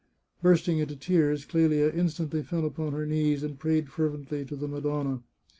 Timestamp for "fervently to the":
3.91-4.67